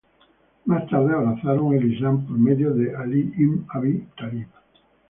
Más 0.65 0.87
tarde, 0.87 1.13
abrazaron 1.13 1.75
el 1.75 1.93
Islam 1.93 2.25
por 2.25 2.35
medio 2.39 2.73
de 2.73 2.95
Ali 2.95 3.31
Ibn 3.37 3.65
Abi 3.69 4.07
Talib. 4.17 4.47